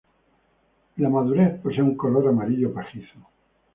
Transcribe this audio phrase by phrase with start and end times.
[0.97, 3.19] En la madurez posee un color amarillo pajizo.